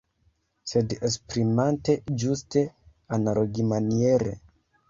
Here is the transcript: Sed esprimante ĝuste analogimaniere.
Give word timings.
Sed 0.71 0.95
esprimante 1.09 1.97
ĝuste 2.23 2.65
analogimaniere. 3.19 4.39